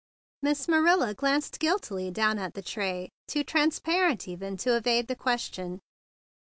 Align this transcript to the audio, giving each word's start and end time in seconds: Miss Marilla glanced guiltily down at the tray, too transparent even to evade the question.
Miss 0.41 0.67
Marilla 0.67 1.13
glanced 1.13 1.59
guiltily 1.59 2.09
down 2.09 2.39
at 2.39 2.55
the 2.55 2.63
tray, 2.63 3.09
too 3.27 3.43
transparent 3.43 4.27
even 4.27 4.57
to 4.57 4.75
evade 4.75 5.07
the 5.07 5.15
question. 5.15 5.79